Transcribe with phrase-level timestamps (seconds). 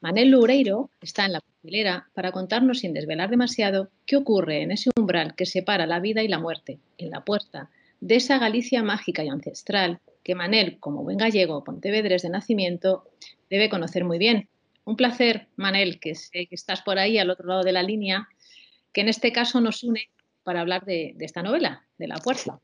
[0.00, 4.90] Manel Loureiro está en la papelera para contarnos sin desvelar demasiado qué ocurre en ese
[4.96, 7.70] umbral que separa la vida y la muerte, en la puerta
[8.00, 13.04] de esa Galicia mágica y ancestral que Manel, como buen gallego pontevedres de nacimiento,
[13.50, 14.48] debe conocer muy bien.
[14.84, 18.28] Un placer, Manel, que sé que estás por ahí al otro lado de la línea,
[18.92, 20.08] que en este caso nos une
[20.42, 22.58] para hablar de, de esta novela, de La Puerta.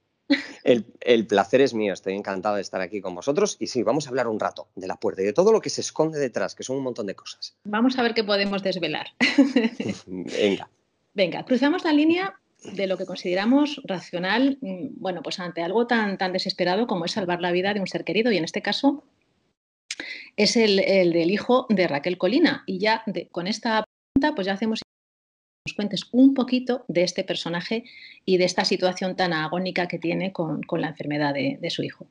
[0.64, 4.11] El, placer es mío, estoy encantado de estar aquí con vosotros y sí, vamos a
[4.11, 6.64] hablar un rato de la puerta y de todo lo que se esconde detrás, que
[6.64, 7.56] son un montón de cosas.
[7.64, 9.06] Vamos a ver qué podemos desvelar.
[10.06, 10.68] Venga.
[11.15, 12.34] Venga, cruzamos la línea
[12.73, 17.12] de lo que consideramos racional, mm, bueno, pues ante algo tan, tan desesperado como es
[17.12, 19.04] salvar la vida de un ser querido y en este caso
[20.37, 24.80] es el, del hijo de Raquel Colina y ya con esta pregunta pues ya hacemos
[25.66, 27.83] nos cuentes un poquito de este personaje
[28.24, 32.07] y de esta situación tan agónica que tiene con, la enfermedad de, su hijo.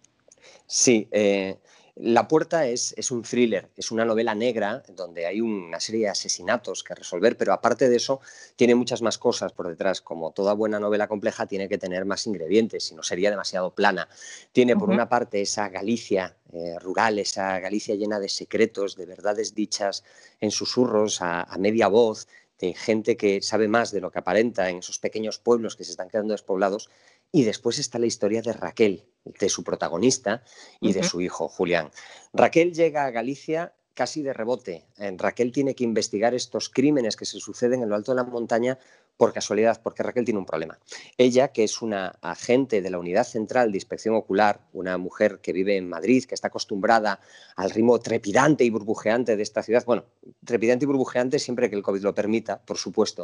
[0.68, 1.56] Sí, eh,
[1.96, 6.10] La Puerta es, es, un thriller, es una novela negra donde hay una serie de
[6.10, 8.20] asesinatos que resolver, pero aparte de eso
[8.58, 10.02] tiene muchas más cosas por detrás.
[10.02, 14.10] Como toda buena novela compleja tiene que tener más ingredientes, si no sería demasiado plana.
[14.52, 19.56] Tiene por una parte esa Galicia eh, rural, esa Galicia llena de secretos, de verdades
[19.56, 20.04] dichas
[20.42, 22.28] en susurros, a media voz,
[22.60, 25.92] de gente que sabe más de lo que aparenta en esos pequeños pueblos que se
[25.92, 26.90] están quedando despoblados.
[27.32, 30.44] Y después está la historia de Raquel, de su protagonista
[30.80, 31.92] y de su hijo, Julián.
[32.34, 34.86] Raquel llega a Galicia casi de rebote.
[35.18, 38.78] Raquel tiene que investigar estos crímenes que se suceden en lo alto de la montaña
[39.18, 40.78] por casualidad, porque Raquel tiene un problema.
[41.18, 45.54] Ella, que es una agente de la Unidad Central de Inspección Ocular, una mujer que
[45.54, 47.22] vive en Madrid, que está acostumbrada
[47.56, 50.04] al ritmo trepidante y burbujeante de esta ciudad, bueno,
[50.46, 53.24] trepidante y burbujeante siempre que el COVID lo permita, por supuesto,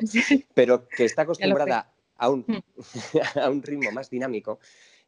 [0.54, 2.60] pero que está acostumbrada a un, mm.
[3.40, 4.60] a un ritmo más dinámico,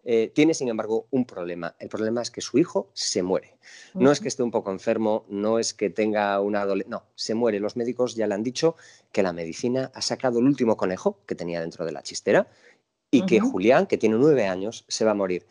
[0.06, 1.76] eh, tiene, sin embargo, un problema.
[1.80, 3.58] El problema es que su hijo se muere.
[3.94, 7.60] No es que esté un poco enfermo, no es que tenga una No, se muere.
[7.60, 8.76] Los médicos ya le han dicho
[9.14, 12.48] que la medicina ha sacado el último conejo que tenía dentro de la chistera
[13.12, 15.46] y que Julián, que tiene nueve años, se va a morir.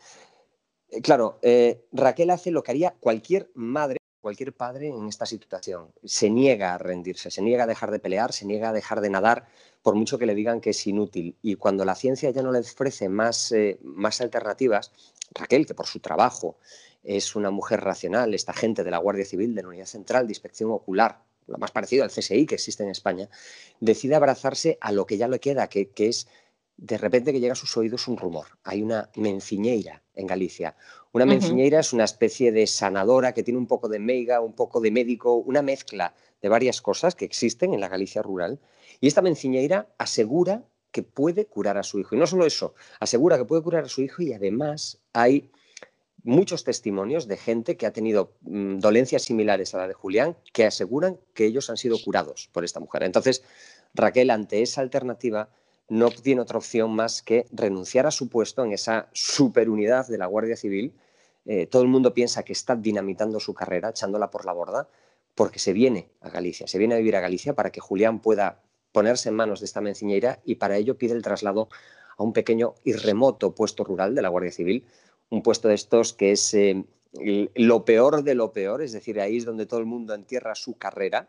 [0.89, 5.91] Eh, claro, eh, Raquel hace lo que haría cualquier madre cualquier padre en esta situación.
[6.05, 9.09] Se niega a rendirse, se niega a dejar de pelear, se niega a dejar de
[9.09, 9.47] nadar,
[9.81, 11.35] por mucho que le digan que es inútil.
[11.41, 14.93] Y cuando la ciencia ya no le ofrece más, eh, más alternativas,
[15.33, 16.55] Raquel, que por su trabajo
[17.03, 20.31] es una mujer racional, esta gente de la Guardia Civil, de la Unidad Central de
[20.31, 23.27] Inspección Ocular, lo más parecido al CSI que existe en España,
[23.81, 26.29] decide abrazarse a lo que ya le queda, que, que es
[26.83, 28.47] de repente que llega a sus oídos un rumor.
[28.65, 30.75] Hay una menciñeira en Galicia.
[31.13, 34.81] Una menciñeira es una especie de sanadora que tiene un poco de meiga, un poco
[34.81, 38.59] de médico, una mezcla de varias cosas que existen en la Galicia rural.
[38.99, 42.15] Y esta menciñeira asegura que puede curar a su hijo.
[42.15, 45.51] Y no solo eso, asegura que puede curar a su hijo y además hay
[46.21, 50.65] muchos testimonios de gente que ha tenido mm, dolencias similares a la de Julián que
[50.65, 53.03] aseguran que ellos han sido curados por esta mujer.
[53.03, 53.41] Entonces,
[53.93, 55.49] Raquel, ante esa alternativa,
[55.89, 60.25] no tiene otra opción más que renunciar a su puesto en esa superunidad de la
[60.25, 60.93] Guardia Civil.
[61.45, 64.87] Eh, todo el mundo piensa que está dinamitando su carrera, echándola por la borda,
[65.35, 68.61] porque se viene a Galicia, se viene a vivir a Galicia para que Julián pueda
[68.91, 71.67] ponerse en manos de esta menciñeira y para ello pide el traslado
[72.17, 74.85] a un pequeño y remoto puesto rural de la Guardia Civil,
[75.29, 76.85] un puesto de estos que es eh,
[77.55, 80.77] lo peor de lo peor, es decir, ahí es donde todo el mundo entierra su
[80.77, 81.27] carrera.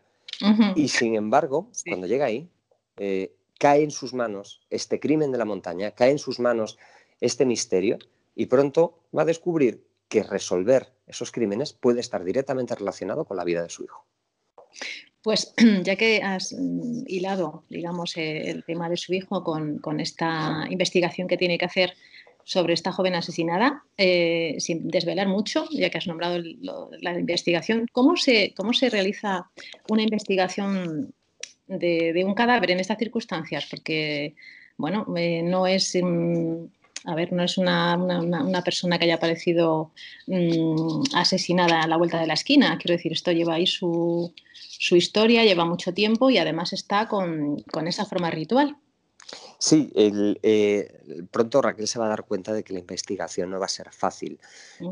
[0.75, 2.49] Y sin embargo, cuando llega ahí,
[2.97, 6.77] eh, cae en sus manos este crimen de la montaña, cae en sus manos
[7.21, 7.97] este misterio
[8.35, 13.43] y pronto va a descubrir que resolver esos crímenes puede estar directamente relacionado con la
[13.43, 14.05] vida de su hijo.
[15.21, 20.65] Pues ya que has mm, hilado, digamos, eh, el tema de su hijo con, esta
[20.69, 21.93] investigación que tiene que hacer
[22.43, 28.17] sobre esta joven asesinada, eh, sin desvelar mucho, ya que has nombrado la investigación, ¿cómo
[28.17, 29.49] se, ¿cómo se realiza
[29.89, 31.14] una investigación
[31.67, 34.35] de, un cadáver en estas circunstancias, porque,
[34.77, 35.97] bueno, eh, no es...
[36.01, 36.65] Mm,
[37.07, 39.91] a ver, no es una, persona que haya aparecido
[40.25, 42.79] mm, asesinada a la vuelta de la esquina.
[42.79, 44.33] Quiero decir, esto lleva ahí su,
[44.89, 48.77] historia, lleva mucho tiempo y además está con, esa forma ritual.
[49.59, 53.65] Sí, eh, pronto Raquel se va a dar cuenta de que la investigación no va
[53.65, 54.39] a ser fácil.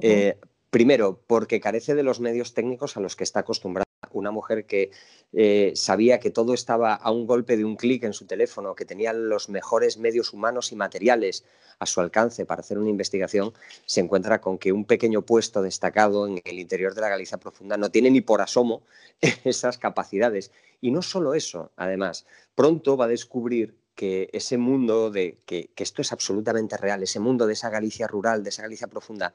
[0.01, 0.37] Eh,
[0.69, 3.83] primero, porque carece de los medios técnicos a los que está acostumbrada
[4.19, 4.91] una mujer que
[5.35, 8.85] eh, sabía que todo estaba a un golpe de un clic en su teléfono, que
[8.85, 11.43] tenía los mejores medios humanos y materiales
[11.79, 13.51] a su alcance para hacer una investigación,
[13.85, 17.77] se encuentra con que un pequeño puesto destacado en el interior de la Galicia profunda
[17.77, 18.83] no tiene ni por asomo
[19.43, 20.51] esas capacidades.
[20.81, 25.83] Y no solo eso, además, pronto va a descubrir que ese mundo de que, que
[25.83, 29.33] esto es absolutamente real, ese mundo de esa Galicia rural, de esa Galicia profunda,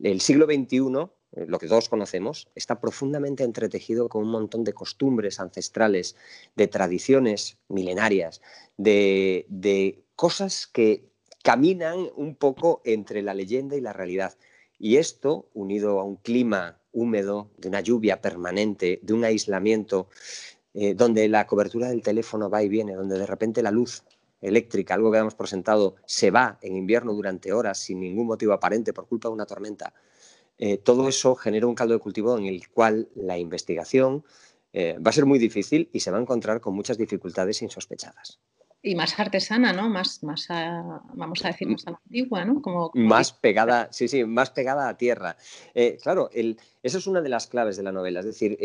[0.00, 1.08] el siglo XXI
[1.46, 6.16] lo que todos conocemos, está profundamente entretejido con un montón de costumbres ancestrales,
[6.56, 8.40] de tradiciones milenarias,
[8.76, 11.10] de, de cosas que
[11.42, 14.36] caminan un poco entre la leyenda y la realidad.
[14.78, 20.08] Y esto, unido a un clima húmedo, de una lluvia permanente, de un aislamiento,
[20.74, 24.02] eh, donde la cobertura del teléfono va y viene, donde de repente la luz
[24.40, 28.92] eléctrica, algo que habíamos presentado, se va en invierno durante horas sin ningún motivo aparente
[28.92, 29.94] por culpa de una tormenta,
[30.58, 34.24] eh, todo eso genera un caldo de cultivo en el cual la investigación
[34.72, 38.38] eh, va a ser muy difícil y se va a encontrar con muchas dificultades insospechadas
[38.82, 39.88] y más artesana, ¿no?
[39.88, 42.62] Más, más vamos a decir, más antigua, ¿no?
[42.62, 45.36] Como, más pegada, sí, sí, más pegada a tierra.
[45.74, 48.56] Eh, claro, el, eso es una de las claves de la novela, es decir,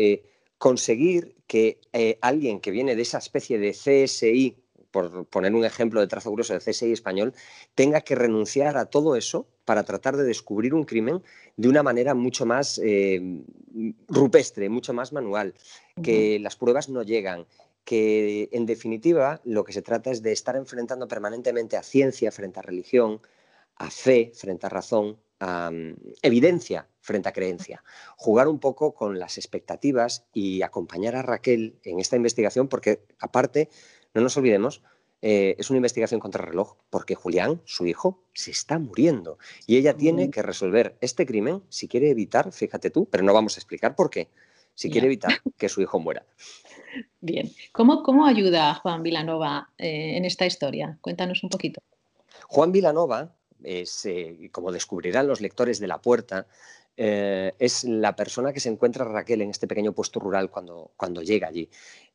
[0.58, 1.80] conseguir que
[2.20, 4.62] alguien que viene de esa especie de CSI,
[4.92, 7.34] por poner un ejemplo de trazo grueso de CSI español,
[7.74, 11.22] tenga que renunciar a todo eso para tratar de descubrir un crimen
[11.56, 12.80] de una manera mucho más
[14.08, 15.54] rupestre, mucho más manual,
[16.02, 17.46] que las pruebas no llegan,
[17.84, 22.60] que en definitiva lo que se trata es de estar enfrentando permanentemente a ciencia frente
[22.60, 23.20] a religión,
[23.76, 27.82] a fe frente a razón, a mm, evidencia frente a creencia.
[28.16, 33.68] Jugar un poco con las expectativas y acompañar a Raquel en esta investigación porque aparte,
[34.14, 34.82] no nos olvidemos,
[35.22, 39.96] eh, es una investigación contra reloj porque Julián, su hijo, se está muriendo y ella
[39.96, 43.94] tiene que resolver este crimen si quiere evitar, fíjate tú, pero no vamos a explicar
[43.94, 44.28] por qué,
[44.74, 46.26] si quiere evitar que su hijo muera.
[47.20, 47.50] Bien.
[47.72, 50.98] ¿Cómo, cómo ayuda Juan Vilanova eh, en esta historia?
[51.00, 51.80] Cuéntanos un poquito.
[52.48, 56.46] Juan Vilanova es, eh, como descubrirán los lectores de La Puerta,
[56.96, 61.22] eh, es la persona que se encuentra Raquel en este pequeño puesto rural cuando, cuando
[61.22, 61.68] llega allí.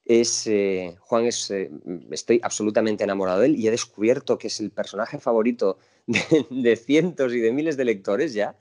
[0.10, 0.50] Es,
[1.02, 1.54] Juan es,
[2.12, 5.80] estoy absolutamente enamorado de él y he descubierto que es el personaje favorito
[6.50, 8.56] de, cientos y de miles de lectores ya,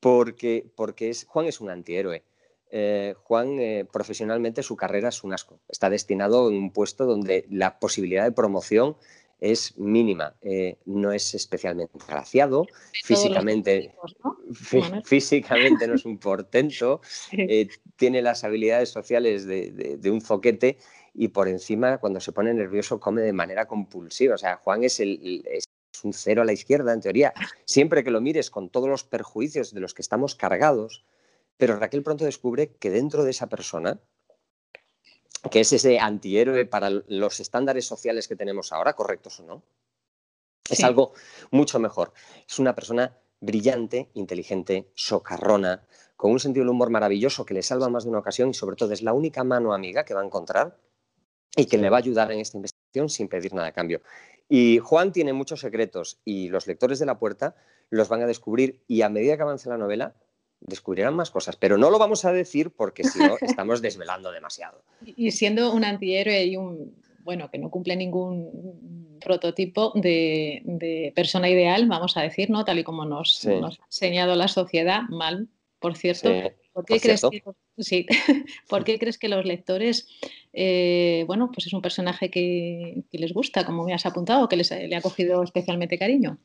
[0.00, 2.22] porque, porque es, Juan es un antihéroe.
[2.70, 5.60] Eh, Juan, eh, profesionalmente su carrera es un asco.
[5.68, 8.96] Está destinado en un puesto donde la posibilidad de promoción
[9.44, 10.34] es mínima.
[10.40, 12.66] Eh, no es especialmente graciado,
[13.04, 13.94] físicamente,
[14.24, 14.38] ¿no?
[15.04, 17.02] físicamente no es un portento,
[17.96, 20.78] tiene las habilidades sociales de, un zoquete
[21.12, 24.34] y por encima, cuando se pone nervioso, come de manera compulsiva.
[24.34, 25.68] O sea, Juan es, es
[26.02, 27.34] un cero a la izquierda, en teoría.
[27.66, 31.04] Siempre que lo mires con todos los perjuicios de los que estamos cargados,
[31.58, 34.00] pero Raquel pronto descubre que dentro de esa persona,
[35.50, 39.62] que es ese antihéroe para los estándares sociales que tenemos ahora, correctos o no,
[40.68, 41.12] es algo
[41.50, 42.12] mucho mejor.
[42.48, 45.86] Es una persona brillante, inteligente, socarrona,
[46.16, 48.76] con un sentido del humor maravilloso que le salva más de una ocasión y sobre
[48.76, 50.78] todo es la única mano amiga que va a encontrar
[51.56, 54.00] y que le va a ayudar en esta investigación sin pedir nada a cambio.
[54.48, 57.56] Y Juan tiene muchos secretos y los lectores de la puerta
[57.90, 60.14] los van a descubrir y a medida que avance la novela
[60.60, 64.82] descubrirán más cosas, pero no lo vamos a decir porque si no estamos desvelando demasiado.
[65.04, 71.86] Y siendo un antihéroe y un, bueno, que no cumple ningún prototipo de, persona ideal,
[71.86, 72.64] vamos a decir, ¿no?
[72.64, 75.48] Tal y como nos, ha enseñado la sociedad, mal,
[75.78, 76.30] por cierto.
[76.72, 77.42] ¿Por, qué crees Que,
[77.78, 78.06] sí.
[78.68, 80.08] ¿Por qué crees que los lectores,
[80.52, 84.70] eh, bueno, pues es un personaje que, les gusta, como me has apuntado, que les,
[84.70, 86.38] le ha cogido especialmente cariño?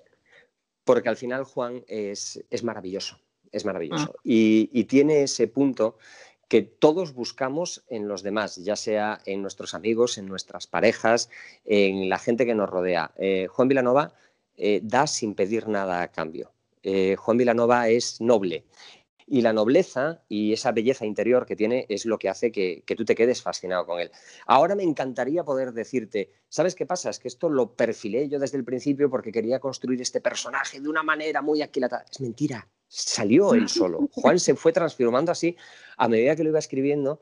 [0.83, 3.19] Porque al final Juan es, es maravilloso
[3.51, 4.13] es maravilloso.
[4.15, 4.21] Ah.
[4.23, 5.97] Y, tiene ese punto
[6.47, 11.29] que todos buscamos en los demás, ya sea en nuestros amigos, en nuestras parejas,
[11.65, 13.11] en la gente que nos rodea.
[13.17, 14.13] Eh, Juan Vilanova
[14.57, 16.51] eh, da sin pedir nada a cambio.
[16.81, 18.65] Eh, Juan Vilanova es noble
[19.29, 23.05] y la nobleza y esa belleza interior que tiene es lo que hace que, tú
[23.05, 24.11] te quedes fascinado con él.
[24.47, 27.11] Ahora me encantaría poder decirte, ¿sabes qué pasa?
[27.11, 30.89] Es que esto lo perfilé yo desde el principio porque quería construir este personaje de
[30.89, 32.05] una manera muy aquilatada.
[32.09, 34.09] Es mentira, salió él solo.
[34.11, 35.55] Juan se fue transformando así
[35.95, 37.21] a medida que lo iba escribiendo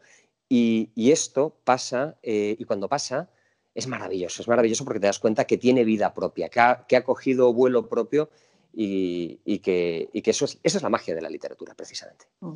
[0.49, 3.29] y, esto pasa, eh, y cuando pasa,
[3.75, 6.95] es maravilloso, es maravilloso porque te das cuenta que tiene vida propia, que ha, que
[6.95, 8.29] ha cogido vuelo propio
[8.73, 12.25] y, que, eso, es, esa es la magia de la literatura, precisamente.
[12.39, 12.55] Mm.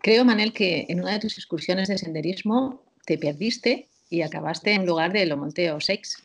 [0.00, 4.84] Creo, Manel, que en una de tus excursiones de senderismo te perdiste y acabaste en
[4.84, 6.16] lugar de Lo Monte Oseix.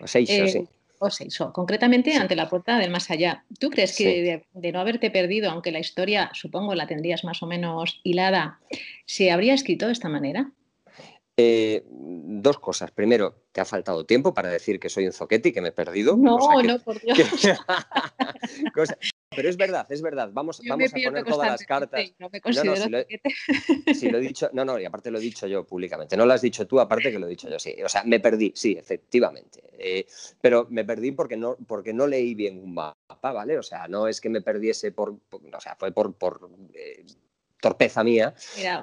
[0.00, 0.68] Oseixo, eh, sí.
[1.02, 3.44] Oseixo, concretamente ante la puerta del más allá.
[3.58, 7.46] ¿Tú crees que de, no haberte perdido, aunque la historia supongo la tendrías más o
[7.46, 8.60] menos hilada,
[9.04, 10.52] se habría escrito de esta manera?
[11.36, 12.90] Eh, dos cosas.
[12.90, 15.72] Primero, te ha faltado tiempo para decir que soy un zoquete y que me he
[15.72, 16.16] perdido.
[16.16, 17.18] No, no, por Dios.
[19.34, 20.30] pero es verdad, es verdad.
[20.32, 22.12] Vamos, vamos a poner todas las cartas.
[22.18, 22.98] No me considero no,
[23.94, 26.18] si lo, he dicho, no, no, y aparte lo he dicho yo públicamente.
[26.18, 27.76] No lo has dicho tú, aparte que lo he dicho yo, sí.
[27.82, 29.62] O sea, me perdí, sí, efectivamente.
[29.78, 30.06] Eh,
[30.40, 33.58] pero me perdí porque no, porque no leí bien un mapa, ¿vale?
[33.58, 37.06] O sea, no es que me perdiese por, o sea, fue por, por eh,
[37.62, 38.34] torpeza mía.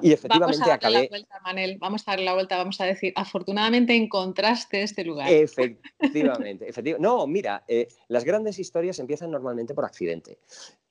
[0.02, 1.04] y efectivamente vamos a acabé.
[1.04, 5.30] La vuelta, Manel, vamos a darle la vuelta, vamos a decir, afortunadamente encontraste este lugar.
[5.30, 7.06] Efectivamente, efectivamente.
[7.06, 10.40] No, mira, eh, las grandes historias empiezan normalmente por accidente.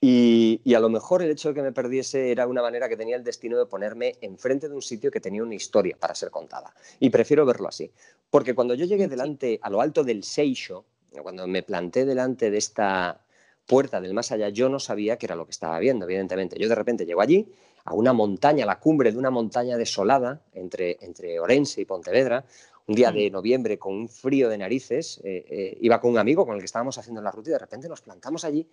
[0.00, 3.16] Y, a lo mejor el hecho de que me perdiese era una manera que tenía
[3.16, 6.74] el destino de ponerme enfrente de un sitio que tenía una historia para ser contada.
[7.00, 7.90] Y prefiero verlo así.
[8.30, 10.84] Porque cuando yo llegué delante, a lo alto del Seixo,
[11.22, 13.24] cuando me planté delante de esta
[13.68, 16.58] puerta del más allá, yo no sabía qué era lo que estaba viendo, evidentemente.
[16.58, 17.46] Yo de repente llego allí
[17.88, 22.44] a una montaña, a la cumbre de una montaña desolada entre, entre Orense y Pontevedra,
[22.86, 23.32] un día de mm.
[23.32, 26.66] noviembre con un frío de narices, eh, eh, iba con un amigo con el que
[26.66, 28.68] estábamos haciendo la ruta y de repente nos plantamos allí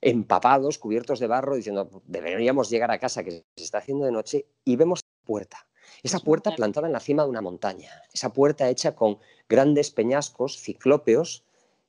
[0.00, 4.46] empapados, cubiertos de barro, diciendo, deberíamos llegar a casa que se está haciendo de noche
[4.64, 5.66] y vemos la puerta.
[6.02, 9.18] Esa puerta plantada en la cima de una montaña, esa puerta hecha con
[9.48, 11.44] grandes peñascos ciclópeos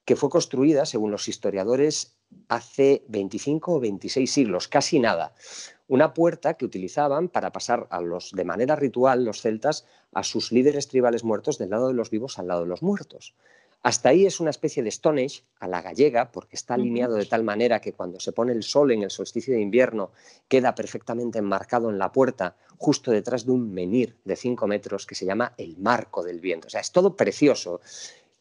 [0.05, 2.14] que fue construida, según los historiadores,
[2.47, 5.33] hace 25 o 26 siglos, casi nada
[5.87, 10.51] una puerta que utilizaban para pasar a los, de manera ritual los celtas a sus
[10.51, 13.35] líderes tribales muertos del lado de los vivos al lado de los muertos.
[13.83, 17.25] Hasta ahí es una especie de Stone Age a la gallega, porque está alineado de
[17.27, 20.11] tal manera que cuando se pone el sol en el solsticio de invierno
[20.47, 25.13] queda perfectamente enmarcado en la puerta, justo detrás de un menir de 5 metros que
[25.13, 26.65] se llama el marco del viento.
[26.65, 27.79] O sea, es todo precioso.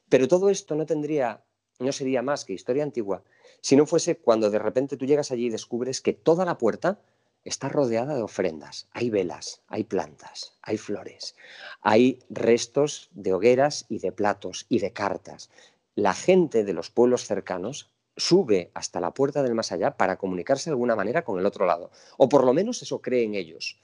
[0.09, 1.43] Pero todo esto no tendría,
[1.79, 3.23] no sería más que historia antigua
[3.65, 7.01] si no fuese cuando de repente tú llegas allí y descubres que toda la puerta
[7.45, 8.89] está rodeada de ofrendas.
[8.93, 11.35] Hay velas, hay plantas, hay flores,
[11.81, 15.49] hay restos de hogueras y de platos y de cartas.
[15.95, 20.69] La gente de los pueblos cercanos sube hasta la puerta del más allá para comunicarse
[20.69, 21.91] de alguna manera con el otro lado.
[22.19, 23.81] O por lo menos eso creen ellos.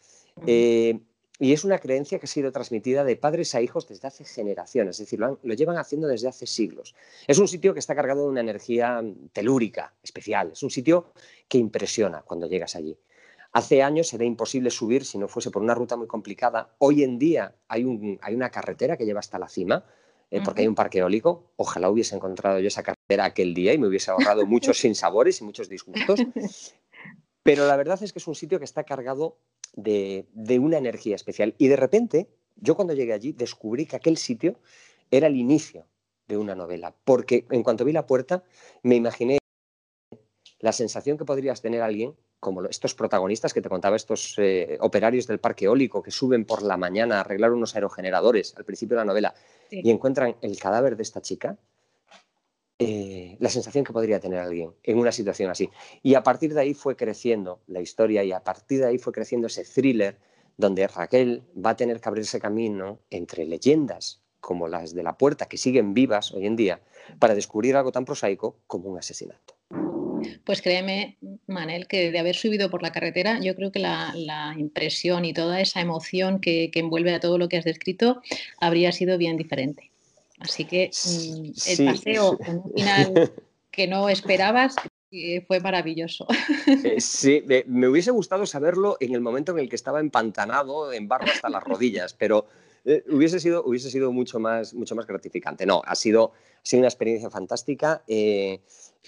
[0.47, 1.01] Eh,
[1.41, 4.97] y es una creencia que ha sido transmitida de padres a hijos desde hace generaciones,
[4.97, 6.95] es decir, lo, lo, llevan haciendo desde hace siglos.
[7.27, 11.13] Es un sitio que está cargado de una energía telúrica especial, es un sitio
[11.49, 12.97] que impresiona cuando llegas allí.
[13.53, 16.75] Hace años era imposible subir si no fuese por una ruta muy complicada.
[16.79, 19.85] Hoy en día hay, una carretera que lleva hasta la cima,
[20.31, 21.53] eh, porque hay un parque eólico.
[21.57, 25.45] Ojalá hubiese encontrado yo esa carretera aquel día y me hubiese ahorrado muchos sinsabores y
[25.45, 26.21] muchos disgustos.
[27.43, 29.39] Pero la verdad es que es un sitio que está cargado
[29.75, 30.27] de,
[30.61, 31.55] una energía especial.
[31.59, 34.57] Y de repente, yo cuando llegué allí descubrí que aquel sitio
[35.11, 35.87] era el inicio
[36.29, 38.45] de una novela, porque en cuanto vi la puerta
[38.83, 39.39] me imaginé
[40.61, 45.27] la sensación que podrías tener alguien como estos protagonistas que te contaba, estos eh, operarios
[45.27, 49.03] del parque eólico que suben por la mañana a arreglar unos aerogeneradores al principio de
[49.03, 49.35] la novela
[49.71, 51.59] y encuentran el cadáver de esta chica,
[52.83, 55.69] eh, la sensación que podría tener alguien en una situación así.
[56.03, 59.13] Y a partir de ahí fue creciendo la historia y a partir de ahí fue
[59.13, 60.19] creciendo ese thriller
[60.57, 65.47] donde Raquel va a tener que abrirse camino entre leyendas como las de la puerta
[65.47, 66.81] que siguen vivas hoy en día
[67.19, 69.55] para descubrir algo tan prosaico como un asesinato.
[70.45, 75.27] Pues créeme, Manel, que de haber subido por la carretera, yo creo que la, impresión
[75.27, 78.23] y toda esa emoción que, envuelve a todo lo que has descrito
[78.59, 79.90] habría sido bien diferente.
[80.41, 83.33] Así que mm, el paseo en un final
[83.71, 84.75] que no esperabas
[85.11, 86.27] eh, fue maravilloso.
[86.67, 91.09] Eh, sí, me, hubiese gustado saberlo en el momento en el que estaba empantanado en
[91.09, 92.47] barro hasta las rodillas, pero
[92.85, 95.67] eh, hubiese, sido, hubiese sido mucho más, mucho más gratificante.
[95.67, 96.33] No, ha sido,
[96.63, 98.03] sido una experiencia fantástica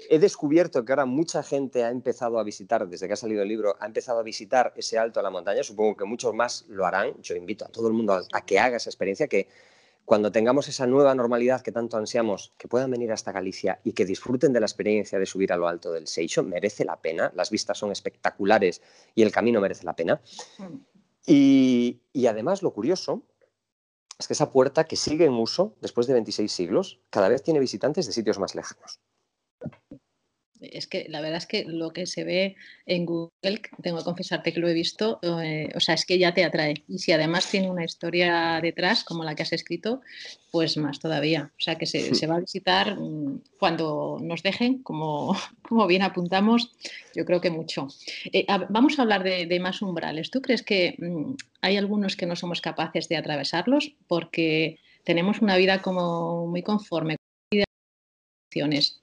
[0.09, 3.49] he descubierto que ahora mucha gente ha empezado a visitar, desde que ha salido el
[3.49, 5.63] libro, ha empezado a visitar ese alto a la montaña.
[5.63, 7.15] Supongo que muchos más lo harán.
[7.23, 9.49] Yo invito a todo el mundo a, que haga esa experiencia, que
[10.05, 14.05] cuando tengamos esa nueva normalidad que tanto ansiamos, que puedan venir hasta Galicia y que
[14.05, 17.33] disfruten de la experiencia de subir a lo alto del Seixo, merece la pena.
[17.35, 18.83] Las vistas son espectaculares
[19.15, 20.21] y el camino merece la pena.
[20.59, 20.77] Mm.
[21.27, 23.23] Y, y además lo curioso
[24.19, 27.61] es que esa puerta que sigue en uso después de 26 siglos, cada vez tiene
[27.61, 29.01] visitantes de sitios más lejanos
[30.63, 34.53] es que la verdad es que lo que se ve en Google, tengo que confesarte
[34.53, 36.85] que lo he visto, eh, o sea, es que ya te atrae.
[36.89, 40.01] Y si además tiene una historia detrás, como la que has escrito,
[40.51, 41.51] pues más todavía.
[41.59, 46.73] O sea, que se, va a visitar mm, cuando nos dejen, como, como bien apuntamos,
[47.15, 47.89] yo creo que mucho.
[48.33, 50.31] Eh, vamos a hablar de, más umbrales.
[50.31, 55.57] ¿Tú crees que mm, hay algunos que no somos capaces de atravesarlos porque tenemos una
[55.57, 57.17] vida como muy conforme?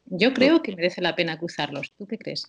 [0.06, 1.94] Yo creo que merece la pena cruzarlos.
[1.98, 2.48] ¿Tú qué crees?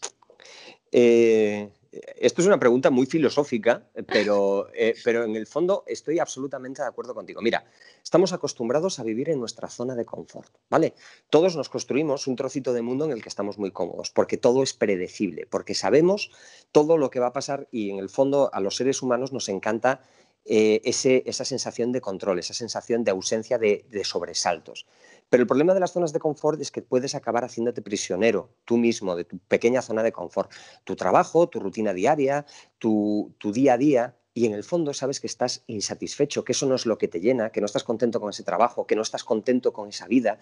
[0.92, 1.70] Eh,
[2.16, 6.88] esto es una pregunta muy filosófica, pero, eh, pero en el fondo estoy absolutamente de
[6.88, 7.42] acuerdo contigo.
[7.42, 7.64] Mira,
[8.02, 10.94] estamos acostumbrados a vivir en nuestra zona de confort, ¿vale?
[11.30, 14.62] Todos nos construimos un trocito de mundo en el que estamos muy cómodos, porque todo
[14.62, 16.30] es predecible, porque sabemos
[16.70, 19.48] todo lo que va a pasar y en el fondo a los seres humanos nos
[19.48, 20.02] encanta
[20.44, 24.86] eh, esa sensación de control, esa sensación de ausencia de sobresaltos.
[25.30, 28.76] Pero el problema de las zonas de confort es que puedes acabar haciéndote prisionero tú
[28.76, 30.50] mismo de tu pequeña zona de confort.
[30.84, 32.44] Tu trabajo, tu rutina diaria,
[32.78, 36.74] tu, día a día, y en el fondo sabes que estás insatisfecho, que eso no
[36.74, 39.22] es lo que te llena, que no estás contento con ese trabajo, que no estás
[39.22, 40.38] contento con esa vida,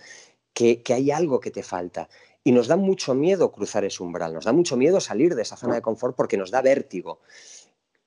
[0.55, 2.09] que, hay algo que te falta.
[2.43, 5.57] Y nos da mucho miedo cruzar ese umbral, nos da mucho miedo salir de esa
[5.57, 7.21] zona de confort porque nos da vértigo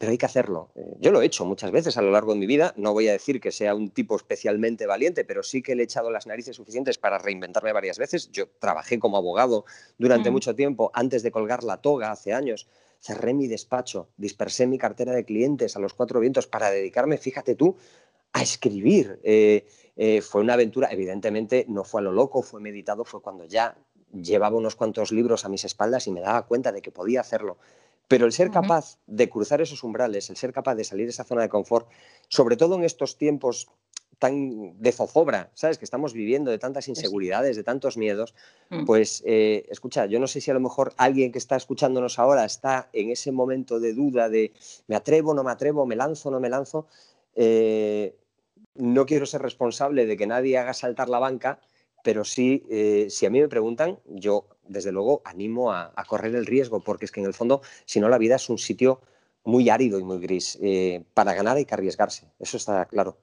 [0.01, 0.71] pero hay que hacerlo.
[0.73, 3.07] Eh, yo lo he hecho muchas veces a lo largo de mi vida, no voy
[3.07, 6.25] a decir que sea un tipo especialmente valiente, pero sí que le he echado las
[6.25, 8.31] narices suficientes para reinventarme varias veces.
[8.31, 9.63] Yo trabajé como abogado
[9.99, 10.33] durante mm.
[10.33, 12.67] mucho tiempo, antes de colgar la toga hace años,
[12.99, 17.53] cerré mi despacho, dispersé mi cartera de clientes a los cuatro vientos para dedicarme, fíjate
[17.53, 17.75] tú,
[18.33, 19.19] a escribir.
[19.21, 19.67] Eh,
[19.97, 23.77] eh, fue una aventura, evidentemente no fue a lo loco, fue meditado, fue cuando ya
[24.11, 27.59] llevaba unos cuantos libros a mis espaldas y me daba cuenta de que podía hacerlo.
[28.11, 31.23] Pero el ser capaz de cruzar esos umbrales, el ser capaz de salir de esa
[31.23, 31.87] zona de confort,
[32.27, 33.69] sobre todo en estos tiempos
[34.19, 35.77] tan de zozobra, ¿sabes?
[35.77, 38.35] Que estamos viviendo de tantas pues inseguridades, de tantos miedos,
[38.69, 38.83] mm.
[38.83, 42.43] pues eh, escucha, yo no sé si a lo mejor alguien que está escuchándonos ahora
[42.43, 44.51] está en ese momento de duda de
[44.87, 46.87] me atrevo, no me atrevo, me lanzo, no me lanzo.
[47.33, 48.17] Eh,
[48.75, 51.61] no quiero ser responsable de que nadie haga saltar la banca,
[52.03, 56.45] pero sí, eh, si a mí me preguntan, yo desde luego animo a, correr el
[56.45, 59.01] riesgo, porque es que en el fondo, si no, la vida es un sitio
[59.43, 60.57] muy árido y muy gris.
[60.61, 63.17] Eh, para ganar hay que arriesgarse, eso está claro.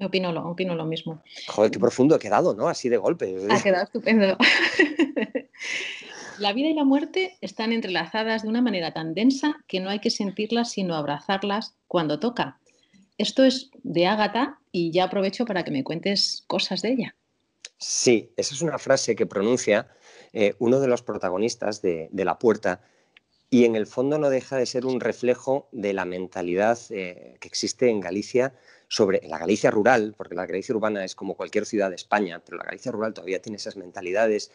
[0.00, 1.22] Opino lo, opino lo mismo.
[1.48, 2.68] Joder, qué profundo he quedado, ¿no?
[2.68, 3.36] Así de golpe.
[3.48, 4.36] Ha quedado estupendo.
[6.38, 10.00] la vida y la muerte están entrelazadas de una manera tan densa que no hay
[10.00, 12.58] que sentirlas sino abrazarlas cuando toca.
[13.18, 17.14] Esto es de Ágata y ya aprovecho para que me cuentes cosas de ella.
[17.86, 19.88] Sí, esa es una frase que pronuncia
[20.32, 22.80] eh, uno de los protagonistas de, La Puerta
[23.50, 27.46] y en el fondo no deja de ser un reflejo de la mentalidad eh, que
[27.46, 28.54] existe en Galicia
[28.88, 32.56] sobre la Galicia rural, porque la Galicia urbana es como cualquier ciudad de España, pero
[32.56, 34.50] la Galicia rural todavía tiene esas mentalidades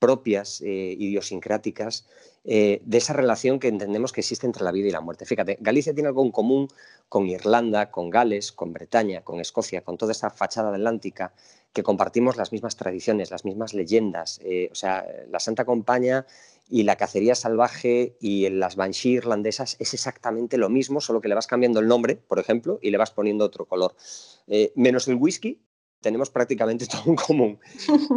[0.00, 2.08] propias, eh, idiosincráticas,
[2.44, 5.24] de esa relación que entendemos que existe entre la vida y la muerte.
[5.24, 6.66] Fíjate, Galicia tiene algo en común
[7.08, 11.32] con Irlanda, con Gales, con Bretaña, con Escocia, con toda esta fachada atlántica
[11.72, 14.40] que compartimos las mismas tradiciones, las mismas leyendas.
[14.42, 16.26] Eh, o sea, la Santa Compaña
[16.68, 21.34] y la cacería salvaje y las banshee irlandesas es exactamente lo mismo, solo que le
[21.34, 23.94] vas cambiando el nombre, por ejemplo, y le vas poniendo otro color.
[24.46, 25.60] Eh, menos el whisky,
[26.02, 27.58] tenemos prácticamente todo en común.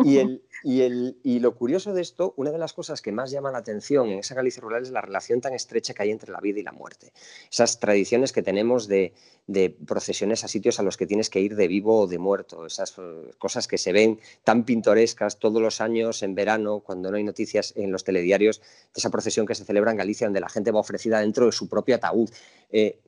[0.04, 3.32] Y, el, y, el, y, lo curioso de esto, una de las cosas que más
[3.32, 6.32] llama la atención en esa Galicia rural es la relación tan estrecha que hay entre
[6.32, 7.14] la vida y la muerte.
[7.50, 9.14] Esas tradiciones que tenemos de,
[9.48, 12.66] de procesiones a sitios a los que tienes que ir de vivo o de muerto,
[12.66, 17.18] esas eh, cosas que se ven tan pintorescas todos los años en verano, cuando no
[17.18, 18.62] hay noticias en los telediarios,
[18.96, 21.70] esa procesión que se celebra en Galicia, donde la gente va ofrecida dentro de su
[21.70, 22.30] propio ataúd.
[22.72, 23.00] Eh,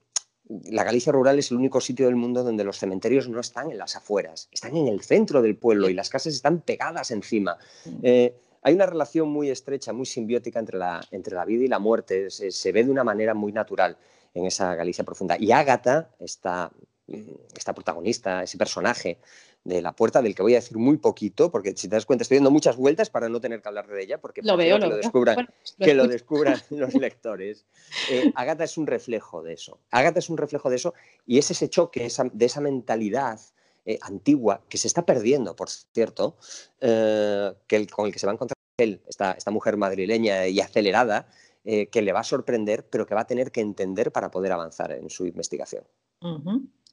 [0.66, 3.78] la Galicia rural es el único sitio del mundo donde los cementerios no están en
[3.78, 7.58] las afueras, están en el centro del pueblo y las casas están pegadas encima.
[8.02, 11.80] Eh, hay una relación muy estrecha, muy simbiótica entre la, entre la vida y la
[11.80, 13.98] muerte, se, ve de una manera muy natural
[14.34, 15.38] en esa Galicia profunda.
[15.40, 16.72] Y Ágata, esta,
[17.08, 19.20] esta protagonista, ese personaje,
[19.68, 22.24] de la puerta, del que voy a decir muy poquito, porque si te das cuenta
[22.24, 24.88] estoy dando muchas vueltas para no tener que hablar de ella, porque lo veo, que,
[24.88, 27.66] lo, descubran, que lo descubran los lectores.
[28.10, 29.80] Eh, Agatha es un reflejo de eso.
[29.92, 30.94] Agatha es un reflejo de eso
[31.26, 33.42] y es ese choque de esa mentalidad
[33.86, 36.38] eh, antigua que se está perdiendo, por cierto,
[36.80, 40.62] eh, que con el que se va a encontrar él, esta, esta mujer madrileña y
[40.62, 41.28] acelerada,
[41.66, 44.94] que le va a sorprender, pero que va a tener que entender para poder avanzar
[44.94, 45.84] en su investigación.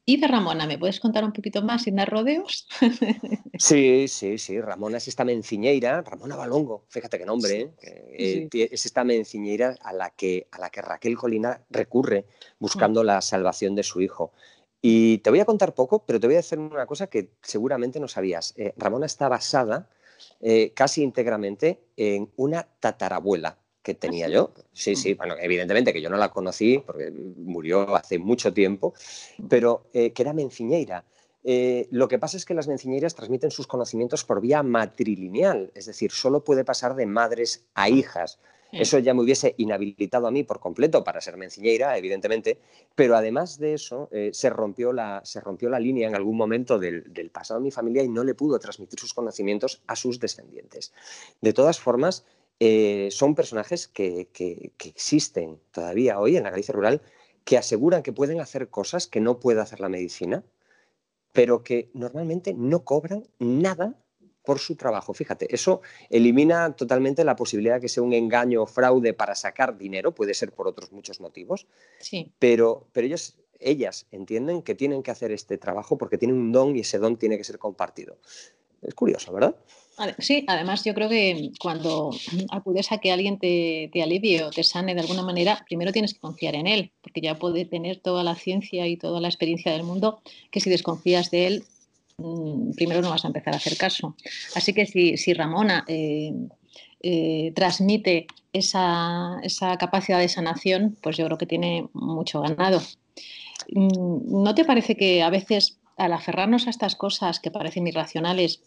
[0.06, 2.68] Y de Ramona, ¿me puedes contar un poquito más sin dar rodeos?
[3.56, 4.60] Sí, sí, sí.
[4.60, 8.48] Ramona es esta menciñeira, Ramona Balongo, fíjate qué nombre, ¿eh?
[8.52, 12.26] Eh, es esta menciñeira a la, que, a la que Raquel Colina recurre
[12.58, 13.06] buscando mm.
[13.06, 14.32] la salvación de su hijo.
[14.82, 18.00] Y te voy a contar poco, pero te voy a decir una cosa que seguramente
[18.00, 18.54] no sabías.
[18.56, 19.88] Eh, Ramona está basada
[20.74, 24.50] casi íntegramente en una tatarabuela que ¿Ah, tenía yo.
[24.72, 28.94] Sí, sí, bueno, evidentemente que yo no la conocí porque murió hace mucho tiempo,
[29.48, 31.04] pero eh, que era menciñeira.
[31.44, 35.84] Eh, lo que pasa es que las menciñeiras transmiten sus conocimientos por vía matrilineal, es
[35.84, 38.40] decir, solo puede pasar de madres a hijas.
[38.72, 42.58] Eso ya me hubiese inhabilitado a mí por completo para ser menciñeira, evidentemente,
[42.96, 46.80] pero además de eso eh, se, rompió la, se rompió la línea en algún momento
[46.80, 50.18] del, del, pasado de mi familia y no le pudo transmitir sus conocimientos a sus
[50.18, 50.92] descendientes.
[51.40, 52.24] De todas formas,
[52.60, 54.28] eh, son personajes que,
[54.84, 57.02] existen todavía hoy en la Galicia rural
[57.44, 60.44] que aseguran que pueden hacer cosas que no puede hacer la medicina,
[61.32, 63.98] pero que normalmente no cobran nada
[64.44, 65.12] por su trabajo.
[65.14, 69.76] Fíjate, eso elimina totalmente la posibilidad de que sea un engaño o fraude para sacar
[69.76, 71.66] dinero, puede ser por otros muchos motivos,
[71.98, 72.32] sí.
[72.38, 76.76] pero, pero ellos, ellas entienden que tienen que hacer este trabajo porque tienen un don
[76.76, 78.18] y ese don tiene que ser compartido.
[78.86, 79.54] Es curioso, ¿verdad?
[80.18, 82.10] Sí, además yo creo que cuando
[82.50, 86.20] acudes a que alguien te, alivie o te sane de alguna manera, primero tienes que
[86.20, 89.84] confiar en él, porque ya puede tener toda la ciencia y toda la experiencia del
[89.84, 90.20] mundo,
[90.50, 91.64] que si desconfías de él,
[92.18, 94.16] mm, primero no vas a empezar a hacer caso.
[94.56, 96.32] Así que si, si Ramona eh,
[97.00, 102.82] eh, transmite esa, esa capacidad de sanación, pues yo creo que tiene mucho ganado.
[103.70, 108.60] Mm, ¿No te parece que a veces al aferrarnos a estas cosas que parecen irracionales,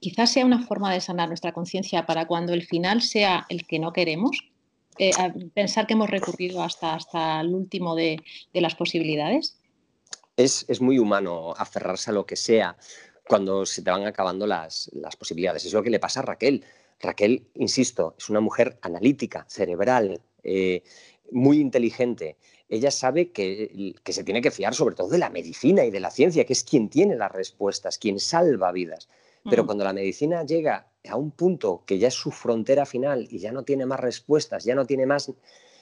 [0.00, 3.78] quizás sea una forma de sanar nuestra conciencia para cuando el final sea el que
[3.78, 4.50] no queremos.
[4.98, 5.12] Eh,
[5.52, 8.22] pensar que hemos recurrido hasta, hasta el último de,
[8.54, 9.58] las posibilidades.
[10.36, 12.76] Es, muy humano aferrarse a lo que sea
[13.26, 15.64] cuando se te van acabando las, posibilidades.
[15.64, 16.64] Es lo que le pasa a Raquel.
[17.00, 20.82] Raquel, insisto, es una mujer analítica, cerebral, eh,
[21.30, 22.38] muy inteligente.
[22.68, 26.00] Ella sabe que, que, se tiene que fiar sobre todo de la medicina y de
[26.00, 29.08] la ciencia, que es quien tiene las respuestas, quien salva vidas.
[29.48, 33.38] Pero cuando la medicina llega a un punto que ya es su frontera final y
[33.38, 35.32] ya no tiene más respuestas, ya no tiene más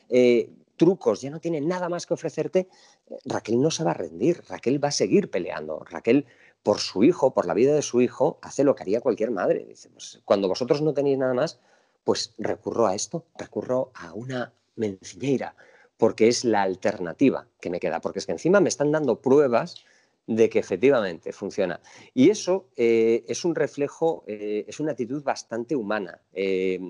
[0.08, 2.68] eh, trucos, ya no tiene nada más que ofrecerte,
[3.08, 5.84] eh, Raquel no se va a rendir, Raquel va a seguir peleando.
[5.88, 6.26] Raquel,
[6.62, 9.64] por su hijo, por la vida de su hijo, hace lo que haría cualquier madre.
[9.66, 11.60] Dice, pues, cuando vosotros no tenéis nada más,
[12.04, 15.54] pues recurro a esto, recurro a una menciñeira,
[15.96, 19.84] porque es la alternativa que me queda, porque es que encima me están dando pruebas
[20.26, 21.80] de que efectivamente funciona.
[22.14, 26.80] Y eso eh, es un reflejo, eh, es una actitud bastante humana eh,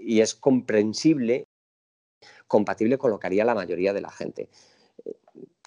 [0.00, 1.46] y es comprensible,
[2.46, 4.48] compatible con lo que haría la mayoría de la gente.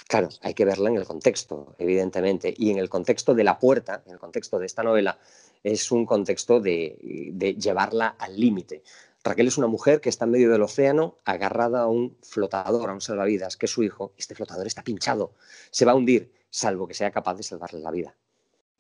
[0.07, 4.03] Claro, hay que verla en el contexto, evidentemente, y en el contexto de la puerta,
[4.05, 5.17] en el contexto de esta novela,
[5.63, 8.83] es un contexto de, de llevarla al límite.
[9.23, 12.93] Raquel es una mujer que está en medio del océano, agarrada a un flotador, a
[12.93, 14.13] un salvavidas, que es su hijo.
[14.15, 15.33] Este flotador está pinchado,
[15.71, 18.15] se va a hundir salvo que sea capaz de salvarle la vida.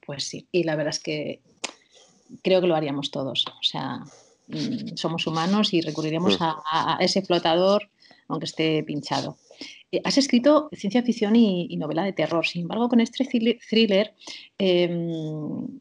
[0.05, 1.41] Pues sí, y la verdad es que
[2.41, 3.45] creo que lo haríamos todos.
[3.47, 3.99] O sea,
[4.47, 6.43] mm, somos humanos y recurriremos mm.
[6.43, 7.89] a, ese flotador
[8.27, 9.37] aunque esté pinchado.
[9.91, 12.47] Eh, has escrito ciencia ficción y, novela de terror.
[12.47, 14.15] Sin embargo, con este thriller,
[14.57, 15.79] em,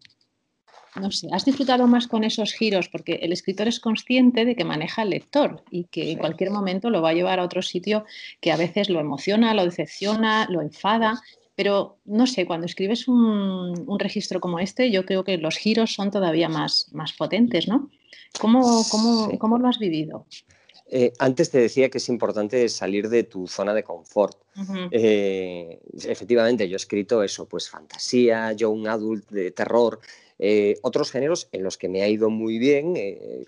[1.01, 4.65] no sé, has disfrutado más con esos giros porque el escritor es consciente de que
[4.65, 8.05] maneja al lector y que en cualquier momento lo va a llevar a otro sitio
[8.43, 11.23] que a veces lo emociona, lo decepciona, lo enfada
[11.57, 16.11] pero no sé, cuando escribes un, registro como este, yo creo que los giros son
[16.11, 17.91] todavía más, más potentes, ¿no?
[18.41, 18.85] ¿Cómo,
[19.39, 20.27] cómo, lo has vivido?
[20.87, 24.37] Eh, antes te decía que es importante salir de tu zona de confort.
[24.91, 30.01] Eh, efectivamente, yo he escrito eso, pues fantasía, yo un adult de terror,
[30.41, 32.95] eh, otros géneros en los que me ha ido muy bien,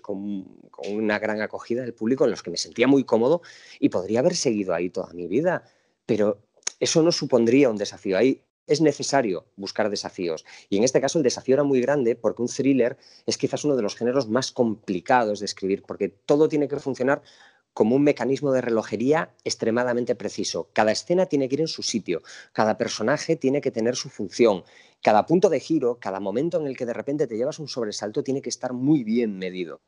[0.01, 3.41] con, con, una gran acogida del público, en los que me sentía muy cómodo
[3.81, 5.63] y podría haber seguido ahí toda mi vida,
[6.05, 6.46] pero
[6.79, 8.17] eso no supondría un desafío.
[8.17, 10.45] Ahí es necesario buscar desafíos.
[10.69, 13.75] Y en este caso el desafío era muy grande porque un thriller es quizás uno
[13.75, 17.21] de los géneros más complicados de escribir, porque todo tiene que funcionar
[17.73, 20.69] como un mecanismo de relojería extremadamente preciso.
[20.73, 24.63] Cada escena tiene que ir en su sitio, cada personaje tiene que tener su función,
[25.03, 28.23] cada punto de giro, cada momento en el que de repente te llevas un sobresalto
[28.23, 29.79] tiene que estar muy bien medido.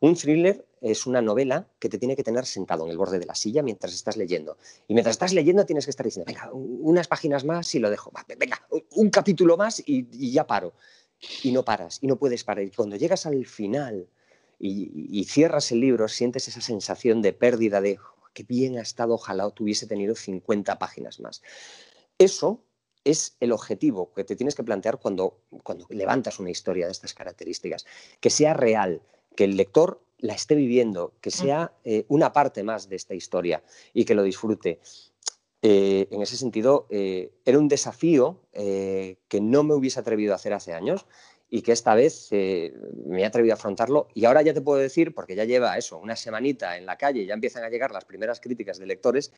[0.00, 3.26] Un thriller es una novela que te tiene que tener sentado en el borde de
[3.26, 4.56] la silla mientras estás leyendo.
[4.88, 8.12] Y mientras estás leyendo tienes que estar diciendo, venga, unas páginas más y lo dejo.
[8.38, 10.74] Venga, un capítulo más y, ya paro.
[11.42, 12.64] Y no paras, y no puedes parar.
[12.64, 14.08] Y cuando llegas al final
[14.58, 17.98] y, cierras el libro, sientes esa sensación de pérdida, de
[18.34, 21.42] qué bien ha estado, ojalá tuviese tenido 50 páginas más.
[22.18, 22.62] Eso
[23.02, 27.14] es el objetivo que te tienes que plantear cuando, cuando levantas una historia de estas
[27.14, 27.86] características,
[28.20, 29.00] que sea real,
[29.36, 33.62] que el lector la esté viviendo, que sea eh, una parte más de esta historia
[33.92, 34.80] y que lo disfrute.
[35.62, 40.54] Eh, en ese sentido, eh, era un desafío que no me hubiese atrevido a hacer
[40.54, 41.06] hace años
[41.48, 44.08] y que esta vez me he atrevido a afrontarlo.
[44.14, 47.26] Y ahora ya te puedo decir, porque ya lleva eso, una semanita en la calle,
[47.26, 49.32] ya empiezan a llegar las primeras críticas de lectores,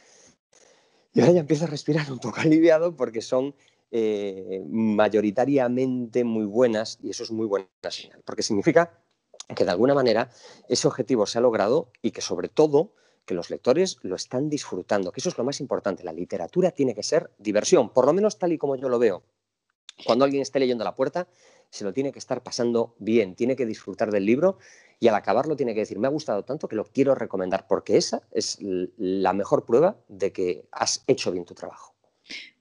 [1.13, 3.55] y ahora ya empiezo a respirar un poco aliviado porque son
[3.91, 9.01] mayoritariamente muy buenas y eso es muy buena señal, porque significa
[9.55, 10.31] que de alguna manera
[10.69, 12.93] ese objetivo se ha logrado y que sobre todo
[13.25, 16.03] que los lectores lo están disfrutando, que eso es lo más importante.
[16.03, 19.23] La literatura tiene que ser diversión, por lo menos tal y como yo lo veo.
[20.05, 21.29] Cuando alguien esté leyendo la puerta,
[21.71, 24.59] se lo tiene que estar pasando bien, tiene que disfrutar del libro
[24.99, 27.97] y al acabarlo tiene que decir, me ha gustado tanto que lo quiero recomendar, porque
[27.97, 31.98] esa es la mejor prueba de que has hecho bien tu trabajo.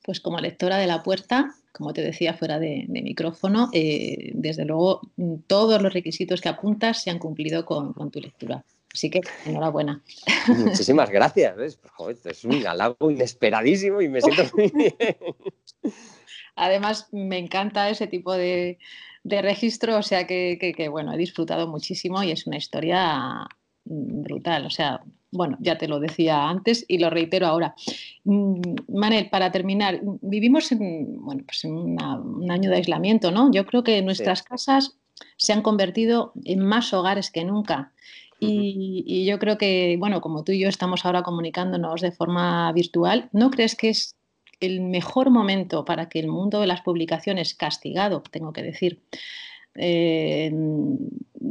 [0.07, 5.01] Pues como lectora de la puerta, como te decía fuera de, micrófono, eh, desde luego
[5.47, 8.63] todos los requisitos que apuntas se han cumplido con, tu lectura.
[8.93, 10.01] Así que enhorabuena.
[10.47, 11.55] Muchísimas gracias.
[11.97, 14.95] Pues, es un halago inesperadísimo y me siento muy bien.
[16.55, 18.77] Además, me encanta ese tipo de,
[19.25, 23.45] registro, o sea que, bueno, he disfrutado muchísimo y es una historia
[23.83, 24.67] brutal.
[24.67, 27.75] O sea, bueno, ya te lo decía antes y lo reitero ahora.
[28.23, 33.51] Mm, Manel, para terminar, vivimos en, bueno, pues en un año de aislamiento, ¿no?
[33.51, 34.97] Yo creo que nuestras casas
[35.35, 37.93] se han convertido en más hogares que nunca.
[38.39, 42.71] Y, y, yo creo que, bueno, como tú y yo estamos ahora comunicándonos de forma
[42.71, 44.15] virtual, ¿no crees que es
[44.59, 49.01] el mejor momento para que el mundo de las publicaciones, castigado, tengo que decir,
[49.77, 50.51] eh,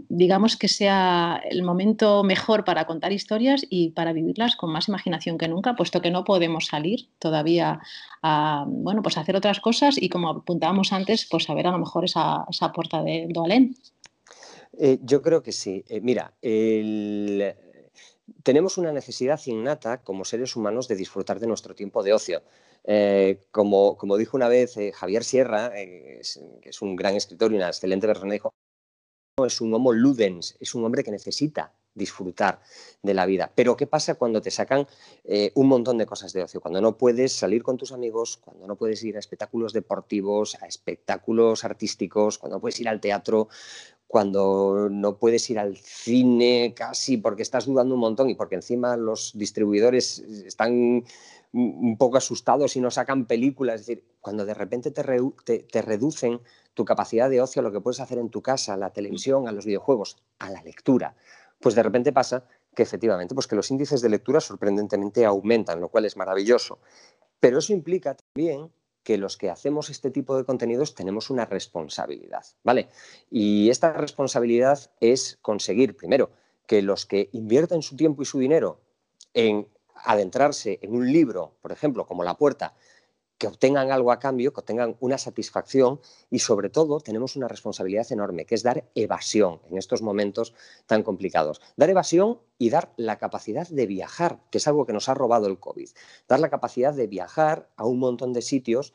[0.08, 5.38] digamos que sea el momento mejor para contar historias y para vivirlas con más imaginación
[5.38, 7.80] que nunca, puesto que no podemos salir todavía
[8.22, 11.78] a, bueno, pues hacer otras cosas y como apuntábamos antes, pues a ver a lo
[11.78, 13.76] mejor esa, puerta de Doalén.
[14.78, 15.84] Eh, yo creo que sí.
[15.88, 16.34] Eh, mira,
[18.42, 22.42] tenemos una necesidad innata como seres humanos de disfrutar de nuestro tiempo de ocio.
[22.88, 26.20] Eh, como, como, dijo una vez eh, Javier Sierra, eh,
[26.62, 28.54] que es un gran escritor y una excelente persona, dijo,
[29.44, 32.60] es un homo ludens, es un hombre que necesita disfrutar
[33.02, 33.50] de la vida.
[33.54, 34.86] Pero ¿qué pasa cuando te sacan
[35.54, 36.60] un montón de cosas de ocio?
[36.60, 40.66] Cuando no puedes salir con tus amigos, cuando no puedes ir a espectáculos deportivos, a
[40.66, 43.48] espectáculos artísticos, cuando no puedes ir al teatro,
[44.06, 48.96] cuando no puedes ir al cine casi porque estás dudando un montón y porque encima
[48.96, 51.04] los distribuidores están
[51.52, 53.80] un poco asustados y no sacan películas.
[53.80, 56.40] Es decir, cuando de repente te, te, reducen
[56.74, 59.48] tu capacidad de ocio a lo que puedes hacer en tu casa, a la televisión,
[59.48, 61.16] a los videojuegos, a la lectura,
[61.60, 65.88] pues de repente pasa que efectivamente pues que los índices de lectura sorprendentemente aumentan, lo
[65.88, 66.78] cual es maravilloso.
[67.40, 68.70] Pero eso implica también
[69.06, 72.88] que los que hacemos este tipo de contenidos tenemos una responsabilidad, ¿vale?
[73.30, 76.32] Y esta responsabilidad es conseguir, primero,
[76.66, 78.80] que los que invierten su tiempo y su dinero
[79.32, 82.74] en adentrarse en un libro, por ejemplo, como La Puerta,
[83.38, 88.10] que obtengan algo a cambio, que obtengan una satisfacción y sobre todo tenemos una responsabilidad
[88.10, 90.54] enorme, que es dar evasión en estos momentos
[90.86, 91.60] tan complicados.
[91.76, 95.46] Dar evasión y dar la capacidad de viajar, que es algo que nos ha robado
[95.46, 95.88] el COVID.
[96.28, 98.94] Dar la capacidad de viajar a un montón de sitios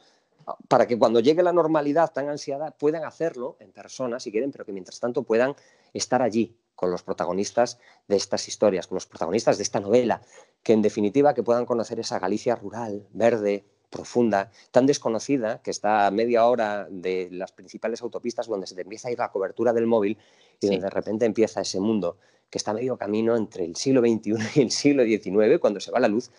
[0.67, 4.65] para que cuando llegue la normalidad tan ansiada puedan hacerlo en persona si quieren, pero
[4.65, 5.55] que mientras tanto puedan
[5.93, 7.77] estar allí con los protagonistas
[8.07, 10.21] de estas historias, con los protagonistas de esta novela,
[10.63, 16.07] que en definitiva que puedan conocer esa Galicia rural, verde, profunda, tan desconocida, que está
[16.07, 19.73] a media hora de las principales autopistas donde se te empieza a ir la cobertura
[19.73, 20.17] del móvil
[20.59, 22.17] y donde de repente empieza ese mundo
[22.49, 25.91] que está a medio camino entre el siglo XXI y el siglo XIX, cuando se
[25.91, 26.31] va la luz,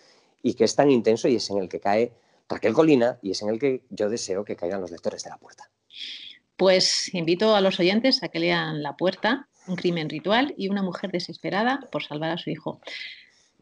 [0.42, 2.12] y que es tan intenso y es en el que cae
[2.48, 5.38] Raquel Colina y es en el que yo deseo que caigan los lectores de la
[5.38, 5.70] puerta.
[6.56, 10.82] Pues invito a los oyentes a que lean La Puerta, un crimen ritual y una
[10.82, 12.80] mujer desesperada por salvar a su hijo.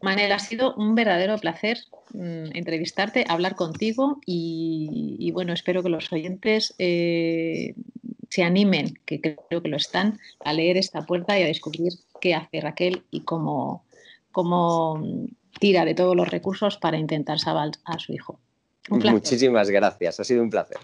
[0.01, 1.79] Manel, ha sido un verdadero placer
[2.13, 7.75] mm, entrevistarte, hablar contigo y, bueno, espero que los oyentes eh,
[8.29, 12.33] se animen, que creo que lo están, a leer esta puerta y a descubrir qué
[12.33, 13.85] hace Raquel y cómo,
[14.31, 15.25] cómo mm,
[15.59, 18.39] tira de todos los recursos para intentar salvar a su hijo.
[18.89, 20.77] Muchísimas gracias, ha sido un placer.